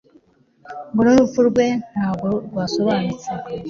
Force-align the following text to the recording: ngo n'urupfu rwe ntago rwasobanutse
ngo 0.91 1.01
n'urupfu 1.03 1.39
rwe 1.49 1.65
ntago 1.91 2.27
rwasobanutse 2.47 3.29